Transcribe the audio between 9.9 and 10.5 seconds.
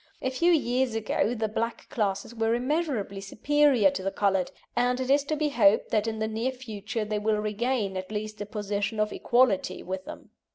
them.